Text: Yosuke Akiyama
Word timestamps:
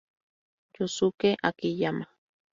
Yosuke 0.77 1.29
Akiyama 1.47 2.05